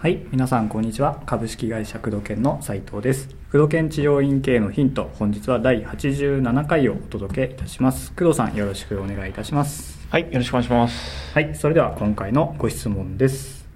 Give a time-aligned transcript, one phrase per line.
[0.00, 1.20] はい、皆さんこんにちは。
[1.26, 3.28] 株式会社工藤研の斉藤です。
[3.50, 8.12] 工藤研治療院経営のヒント、本日は第87回をお届けいたします。
[8.12, 9.98] 工藤さん、よろしくお願いいたします。
[10.08, 11.34] はい、よろしくお願いします。
[11.34, 13.66] はい、それでは今回のご質問です。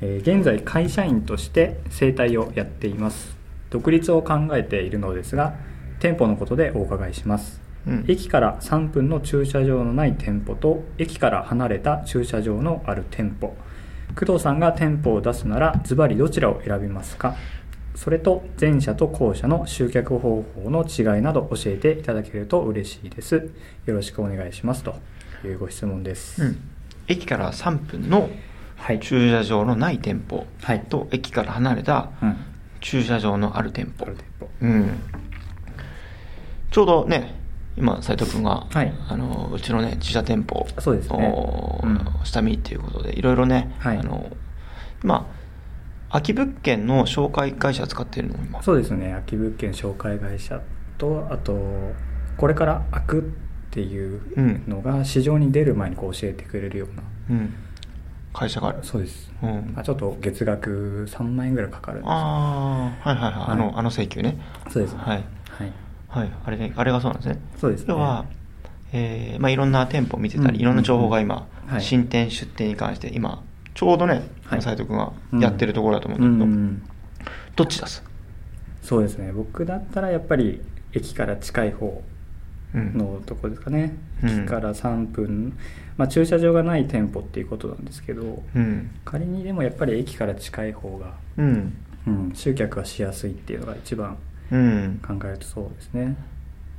[0.00, 3.36] えー現在会社員として整体をやっています。
[3.70, 5.54] 独立を考えているのですが、
[6.00, 7.67] 店舗のことでお伺いします。
[7.88, 8.04] うん。
[8.06, 13.56] 駅から3分の駐車場のない店舗と駅から離れた駐車場のある店舗。
[14.14, 17.36] 工藤さんが店舗を出すならズバリどちらを選びますか？
[17.94, 23.50] それと前者と後者の集客方法の違いなど教えていただけると嬉しいです。
[23.86, 24.84] よろしくお願いします。
[24.84, 24.94] と
[25.44, 26.58] いうご質問です、うん、
[27.08, 28.28] 駅から3分の
[28.76, 30.46] はい、駐車場のない店舗。
[30.62, 30.80] はい。
[30.84, 32.36] と駅から離れたうん、
[32.80, 34.06] 駐車場のある店舗。
[34.06, 34.14] ある。
[34.14, 34.48] 店舗。
[34.62, 35.00] うん。
[36.70, 37.34] ちょうどね、
[37.78, 44.30] 今、斉藤君が、はいあのうちのね、自社店舗そうですねをうん下見っていうことで、いろいろね、はいあの
[45.02, 45.26] 今、
[46.10, 48.62] 空き物件の紹介会社使ってるの今。
[48.62, 50.60] そうですね空き物件紹介会社
[50.96, 51.92] とあと
[52.36, 53.22] これから開くっ
[53.70, 57.54] ていうのが市場に出る前にこう教えてくれるようなうん。
[58.32, 58.78] 会社がある。
[58.82, 62.14] そうです、うんまあ、ちょっと月額3万円ぐらいかかるんですあ
[63.04, 63.32] あ、はいはいはい。
[63.34, 64.38] あはいの、あの請求ね。
[64.70, 65.24] そうですねはい。
[65.50, 65.72] はい
[66.08, 66.30] はい。
[66.44, 67.40] あれね、あれがそうなんですね。
[67.56, 67.86] そうですね。
[67.88, 68.24] 要は、
[68.92, 70.60] えーまあ、いろんな店舗を見てたり、うん。
[70.60, 71.82] いろんな情報が今、はい。
[71.82, 73.42] 新店出店に関して今
[73.74, 74.62] ちょうどねはい。
[74.62, 76.82] 斉、藤君がやってるところだと思うんだけど、うん。
[77.56, 78.02] どっち出す、
[78.82, 79.32] そうですね。
[79.32, 80.62] 僕だったらやっぱり
[80.94, 82.02] 駅から近い方
[82.74, 82.96] うん。
[82.98, 84.30] のとこですかね、うん。
[84.30, 85.56] 駅から3分、
[85.96, 88.90] まあ、駐車場がない店舗っていうことなんですけどうん。
[89.04, 91.74] 仮にでもやっぱり駅から近い方が、うん。
[92.06, 94.16] うん、集客がしやすいっていうのが一番うん
[94.50, 94.56] 考
[95.24, 96.16] えるとそうですね。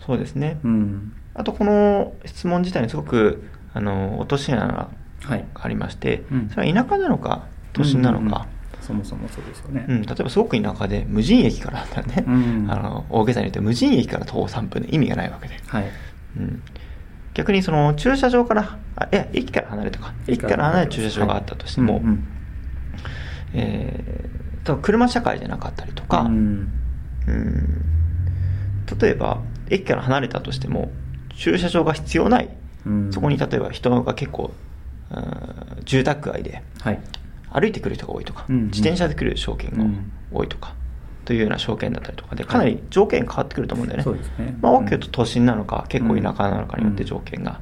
[0.06, 1.14] そうですね、うん。
[1.34, 4.89] あとこの質問自体にすごくあの落とし穴が
[5.22, 5.45] はい。
[5.53, 6.50] ありまして、うん。
[6.50, 8.48] それは田舎なのか都心なのか、
[8.81, 10.02] そもそもそうですよね、うん。
[10.04, 12.67] 例えばすごく田舎で無人駅からだったらね、うん。
[12.71, 15.86] あの大げさに言って無人駅から徒歩3分で意味がないわけで、はい。
[16.38, 16.64] うん、
[17.33, 20.14] 逆にその駐車場からあいや駅から離れたか。
[20.27, 22.04] 駅から離れた駐車場があったとしても、はい。
[22.04, 22.27] うん
[23.54, 26.71] えー多分車社会じゃなかったりとか、うん
[27.28, 27.82] うん。
[29.00, 30.92] 例えば駅から離れたとしても
[31.36, 32.50] 駐車場が必要ない、
[32.86, 33.14] うん。
[33.14, 34.52] そこに例えば人が結構、
[35.12, 37.00] うん住宅街ではい。
[37.52, 38.66] 歩いてくる人が多いとか、うんうん。
[38.68, 39.84] 自転車で来る証券が
[40.32, 40.76] 多いとか、
[41.26, 44.56] というような証券だったりとかでかなり条件変わってくると思うんだよね、そうですね。
[44.62, 47.10] まあ、大きく言うと都心なのか、結構田舎なのかによってうん。
[47.10, 47.60] 条件が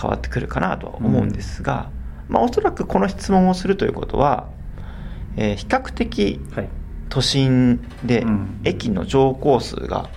[0.00, 1.90] 変わってくるかなとは思うんですが、
[2.28, 4.48] まあ、おそらくこの質問をするということは、
[5.36, 6.68] えー比較的はい
[7.08, 8.60] 都心でうん。
[8.64, 10.08] 駅の乗降数が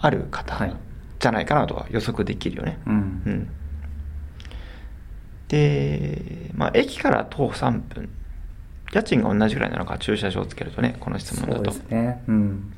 [0.00, 0.76] ある方はい。
[1.18, 2.78] じゃないかなとは予測できるよね。
[2.86, 3.22] うん。
[3.26, 3.48] うん。
[5.48, 8.08] で、まあ、駅から徒歩3分、
[8.92, 11.72] 家賃が同じぐらいなのか、駐車場をつけるとね、この質問だと。
[11.72, 12.22] そうですね。
[12.28, 12.72] うん。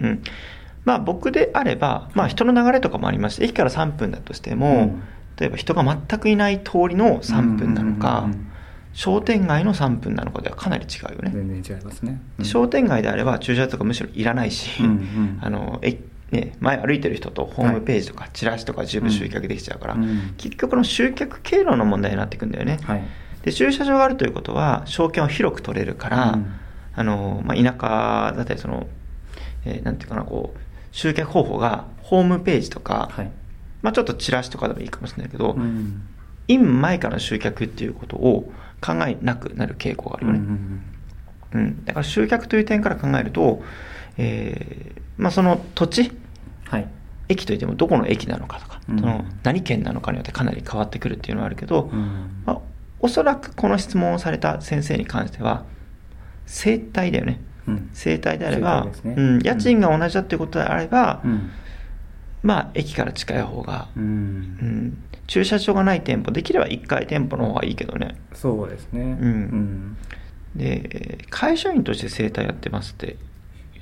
[0.00, 0.22] うん。
[0.84, 5.02] まあ、僕であれば、まあ、人の流れとかもありまして、駅から3分だとしても、うん。
[5.38, 8.52] 例えば人が全くいない通りの3分なのか、うんうんうんうん
[8.96, 11.30] 商店街の3分なのかではかなり違うよね。
[11.30, 12.44] 全然違いますね、うん。
[12.46, 20.34] 商店街であれば駐車場とかむしろいらないし、うんうんあのえね、前歩いてる人とホームページとかチラシとか十分集客できちゃうから、うん。
[20.38, 23.04] 結局の集客経路の問題になっていくんだよね、はい。
[23.42, 26.52] で駐車場があるということは証券を広く取れるから、うん。
[26.94, 28.86] あのまあ、田舎だったりその、
[29.66, 30.58] えーなんていうかなこう
[30.90, 33.30] 集客方法がホームページとか、はい。
[33.82, 36.08] まあ、ちょっとチラシとかでもいいかもしれないけど、うん
[36.48, 40.82] イン前からの集客っていうことを考えなくなる傾向があるよね、うん
[41.54, 43.62] うん、だから集客という点から考えると、
[44.18, 46.12] えーまあ、その土地
[46.68, 46.88] はい。
[47.28, 49.00] 駅といってもどこの駅なのかとか、うん。
[49.00, 52.42] その何県なのかによってかなり変わってくるっていうのはあるけど、うん。
[52.44, 52.60] まあ、
[53.00, 55.64] おそらくこの質問をされた先生に関しては
[56.46, 57.40] 生態だよね。
[57.66, 57.90] うん。
[57.92, 59.14] 生態であれば、ね。
[59.16, 61.50] うん、家賃が同じだっていうことであれば、うん。
[62.42, 68.16] まあ駅から近い方が、ううんん、駐車場がない店舗できれば1階店舗の方がいいけどね。
[68.32, 69.00] そうですね。
[69.02, 69.96] うん。
[70.54, 73.16] で会社員として生態やってますって。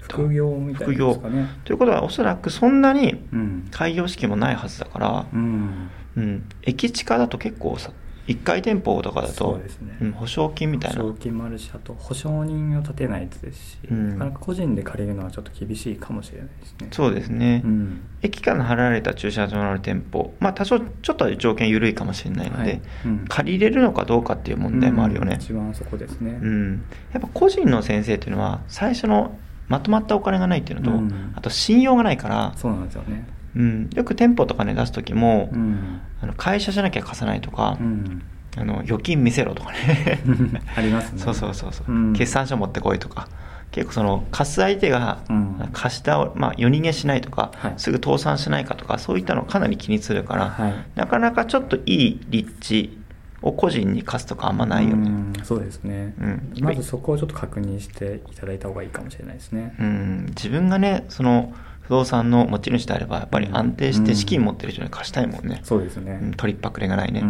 [0.01, 1.49] 副業みたいなね。
[1.65, 3.69] ということはおそらくそんなにうん。
[3.71, 5.27] 開業式もないはずだから。
[5.33, 5.91] う、ん。
[6.17, 7.91] うん、駅地下だと結構さ
[8.27, 9.61] 1階店舗とかだとそ
[10.01, 10.97] うん、保証金みたいな。
[10.97, 14.11] 賞金もあるしあと保証人を立てないとですし、うん。
[14.11, 16.89] なかなか個人で借りるのはちょっと厳しいかもしれないですね。
[16.91, 18.01] そうですね、うん。
[18.23, 22.83] 駅から離れた駐車場のある店舗まあ多少ちょっとは条件緩いかもしれないので、はい。
[23.07, 23.25] うん。
[23.29, 25.35] 借りれるのかどうかっていう問題もあるよね。
[25.35, 26.39] うん、一番そこですね。
[26.43, 29.37] うん、やっぱ個人の先生っていうのは最初の
[29.69, 31.33] まとまったお金がないっていうのと、うん。
[31.35, 36.01] あと信用がないから、そうなんですよねうん、よく店舗とかね出す時も、うん。
[36.21, 38.23] ああの会社じゃなきゃ貸さないとか、うん。
[38.57, 40.21] あの預金見せろとかね。
[40.77, 41.19] ありますね。
[41.19, 42.13] そうそうそうそう、うん。
[42.13, 43.29] 決算書持ってこいとか。
[43.71, 45.69] 結構その貸す相手がうん。
[45.73, 47.75] 貸したを、まあ、夜逃げしないとか、はい。
[47.77, 50.75] すぐ倒産しないかとかそういったのをかなり気にするから、はい。
[50.95, 52.99] なかなかちょっといい立地
[53.45, 55.45] を個人に貸すとかあんまないよね、うん。
[55.45, 56.53] そうですね、うん。
[56.61, 61.53] まずそこをちょっと確認していただいた方がいいかもしれないですね、うん、自分がねその
[61.85, 67.29] 不動産の持ち主であればやっぱり安定して資金持ってる人に貸したいもんね、そうですね、うん取りっぱくれがないね、うん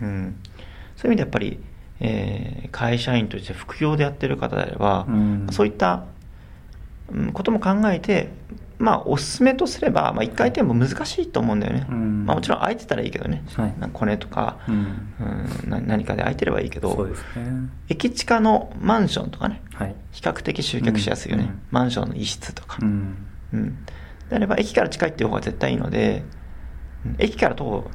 [0.00, 0.36] うんうん。
[0.96, 1.60] そういう意味でやっぱり、
[2.00, 5.46] えー会社員として副業でやってる方であれば、うん。
[5.50, 6.04] そういった、
[7.10, 8.28] うんことも考えて、
[8.78, 12.26] まあ、おすすめとすれば、まあ、1回転も難しいと思うんだよね、うん。
[12.26, 13.74] まあ、もちろん空いてたらいいけどね、はい。
[13.78, 14.74] なんかコネとか、うん。
[14.74, 17.70] うんな何かで空いてればいいけどそうですね。
[17.88, 19.62] 駅地下のマンションとかね。
[19.72, 19.94] はい。
[20.12, 21.60] 比較的集客しやすいよね、うん。
[21.70, 23.16] マンションの一室とか、うん
[23.52, 23.84] うん。
[24.28, 26.24] であれば駅から近いっていう方が絶対いいので
[27.06, 27.16] うん。
[27.18, 27.90] 駅から徒歩、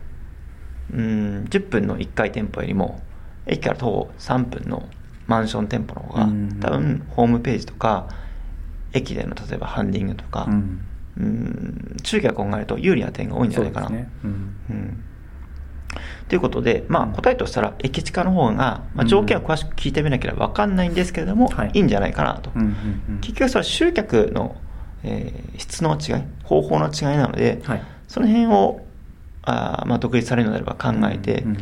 [0.94, 3.02] うん、10分の1回店舗よりも
[3.46, 4.88] 駅から徒歩3分の
[5.28, 6.60] マンション店舗の方が、うん。
[6.60, 8.10] 多分ホームページとか
[8.94, 10.86] 駅での例えばハンディングとか、うん。
[11.16, 13.88] うん、中期が考えると有利な点が多いんじゃないかな。
[13.88, 14.02] そうん。
[14.70, 15.04] うん。
[16.28, 21.72] ということで、まあ、答えとしたら、駅地下の方が、まあ、条件を詳しく聞いてみなければ分かんないんですけれども、はい。
[21.74, 22.52] い、いんじゃないかなと。
[22.56, 23.20] うんうんうん。
[23.22, 24.56] 結局そ集客の、
[25.04, 27.84] えー質の違い、方法の違いなので、はい。
[28.08, 28.86] その辺を
[29.44, 31.62] あー、まあ、独立されるのであれば考えて、うんうんうん。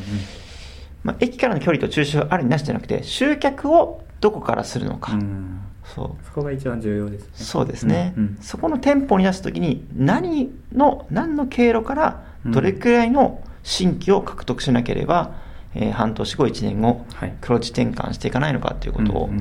[1.03, 5.61] まあ、駅からの距離と駐車場ありなしじゃなくて、集客をどこからするのか、うん。
[5.83, 6.25] そう。
[6.25, 7.29] そこが一番重要ですね。
[7.33, 8.37] そうですね、うんうん。
[8.41, 15.33] そこの店舗に出すときに何の何の経路からどれくらいの新規を獲得しなければ、
[15.73, 17.33] えー半年後1年後、はい。
[17.41, 19.31] 黒字転換していかないのかということを、うん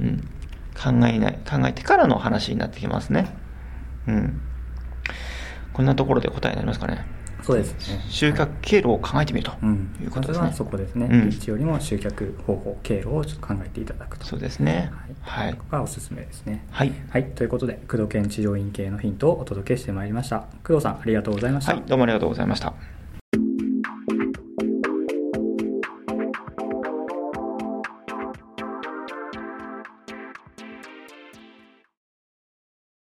[0.00, 0.06] うん。
[0.06, 0.28] うん。
[0.80, 3.34] 考えない考えてからの話になってきますね、
[4.08, 4.40] うん、
[5.72, 7.04] こんなところで答えになりますかね。
[7.42, 8.04] そうですね。
[8.08, 9.96] 収穫経路を考えてみるとうん。
[10.02, 11.30] いうことですね、まずはそこですね、うん。
[11.30, 14.26] 立地よりも集客方法経路をちょっと考えていただくと。
[14.26, 14.90] そうですね。
[15.22, 15.54] はい、はい。
[15.54, 16.66] ここがおすすめですね。
[16.70, 17.24] はい、はい。
[17.30, 20.46] ということで工藤県治療院系のヒントをお届けしてまいりました。
[20.64, 22.97] 工藤さんありがとうございました、はい、どうもありがとうございました